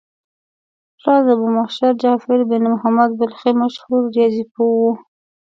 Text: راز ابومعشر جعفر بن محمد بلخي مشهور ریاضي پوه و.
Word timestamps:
راز 1.03 1.25
ابومعشر 1.33 1.91
جعفر 2.01 2.39
بن 2.49 2.63
محمد 2.73 3.09
بلخي 3.19 3.51
مشهور 3.61 4.01
ریاضي 4.15 4.43
پوه 4.53 4.73
و. 4.83 4.93